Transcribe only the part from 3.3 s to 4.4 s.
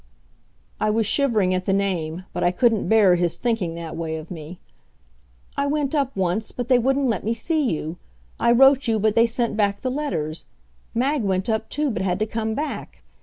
thinking that way of